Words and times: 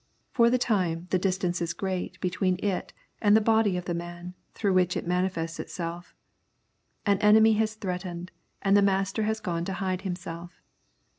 For 0.31 0.49
the 0.49 0.57
time 0.57 1.05
the 1.11 1.19
distance 1.19 1.61
is 1.61 1.73
great 1.73 2.19
between 2.21 2.57
it 2.65 2.91
and 3.21 3.37
the 3.37 3.39
body 3.39 3.77
of 3.77 3.85
the 3.85 3.93
man 3.93 4.33
through 4.55 4.73
which 4.73 4.97
it 4.97 5.05
manifests 5.05 5.59
itself. 5.59 6.15
An 7.05 7.19
enemy 7.19 7.53
has 7.61 7.75
threatened, 7.75 8.31
and 8.63 8.75
the 8.75 8.81
master 8.81 9.21
has 9.29 9.39
gone 9.39 9.63
to 9.65 9.73
hide 9.73 10.01
himself. 10.01 10.59